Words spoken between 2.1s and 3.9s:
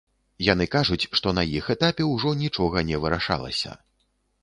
ўжо нічога не вырашалася.